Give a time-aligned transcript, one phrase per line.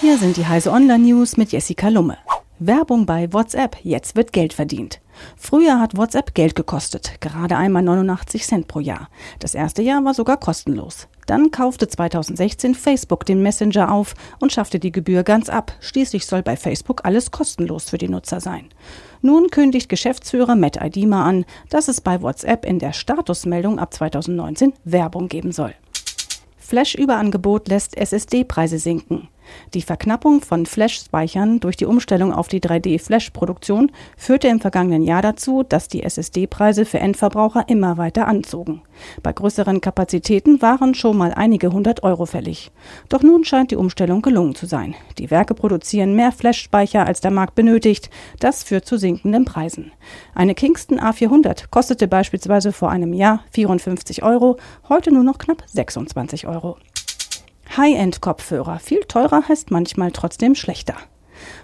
[0.00, 2.16] Hier sind die Heise Online News mit Jessica Lumme.
[2.58, 3.76] Werbung bei WhatsApp.
[3.82, 4.98] Jetzt wird Geld verdient.
[5.36, 9.10] Früher hat WhatsApp Geld gekostet, gerade einmal 89 Cent pro Jahr.
[9.40, 11.06] Das erste Jahr war sogar kostenlos.
[11.26, 15.74] Dann kaufte 2016 Facebook den Messenger auf und schaffte die Gebühr ganz ab.
[15.80, 18.70] Schließlich soll bei Facebook alles kostenlos für die Nutzer sein.
[19.20, 24.72] Nun kündigt Geschäftsführer Matt Idima an, dass es bei WhatsApp in der Statusmeldung ab 2019
[24.82, 25.74] Werbung geben soll.
[26.56, 29.28] Flash-Überangebot lässt SSD-Preise sinken.
[29.74, 35.62] Die Verknappung von Flash-Speichern durch die Umstellung auf die 3D-Flash-Produktion führte im vergangenen Jahr dazu,
[35.62, 38.82] dass die SSD-Preise für Endverbraucher immer weiter anzogen.
[39.22, 42.70] Bei größeren Kapazitäten waren schon mal einige hundert Euro fällig.
[43.08, 44.94] Doch nun scheint die Umstellung gelungen zu sein.
[45.18, 48.10] Die Werke produzieren mehr Flash-Speicher, als der Markt benötigt.
[48.38, 49.92] Das führt zu sinkenden Preisen.
[50.34, 54.56] Eine Kingston A400 kostete beispielsweise vor einem Jahr 54 Euro,
[54.88, 56.76] heute nur noch knapp 26 Euro.
[57.76, 58.78] High-End-Kopfhörer.
[58.78, 60.94] Viel teurer heißt manchmal trotzdem schlechter.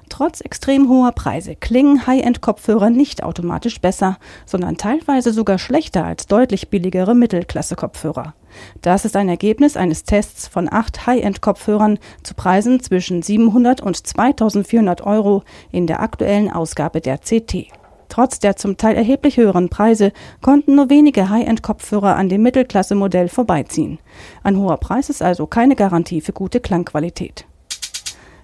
[0.08, 6.70] Trotz extrem hoher Preise klingen High-End-Kopfhörer nicht automatisch besser, sondern teilweise sogar schlechter als deutlich
[6.70, 8.34] billigere Mittelklasse-Kopfhörer.
[8.80, 15.02] Das ist ein Ergebnis eines Tests von acht High-End-Kopfhörern zu Preisen zwischen 700 und 2400
[15.02, 17.68] Euro in der aktuellen Ausgabe der CT.
[18.16, 23.98] Trotz der zum Teil erheblich höheren Preise konnten nur wenige High-End-Kopfhörer an dem Mittelklasse-Modell vorbeiziehen.
[24.42, 27.44] Ein hoher Preis ist also keine Garantie für gute Klangqualität.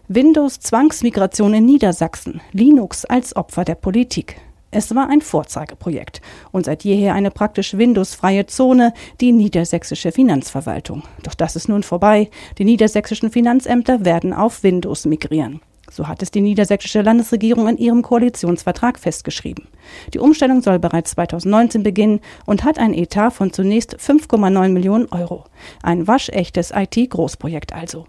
[0.09, 2.43] Windows Zwangsmigration in Niedersachsen.
[2.53, 4.37] Linux als Opfer der Politik.
[4.71, 11.05] Es war ein Vorzeigeprojekt und seit jeher eine praktisch Windows-freie Zone, die niedersächsische Finanzverwaltung.
[11.23, 12.29] Doch das ist nun vorbei.
[12.59, 15.63] Die niedersächsischen Finanzämter werden auf Windows migrieren.
[15.93, 19.69] So hat es die niedersächsische Landesregierung in ihrem Koalitionsvertrag festgeschrieben.
[20.15, 25.45] Die Umstellung soll bereits 2019 beginnen und hat ein Etat von zunächst 5,9 Millionen Euro.
[25.83, 28.07] Ein waschechtes IT-Großprojekt also.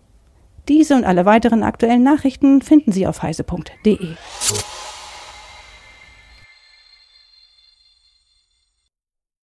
[0.70, 4.16] Diese und alle weiteren aktuellen Nachrichten finden Sie auf heise.de.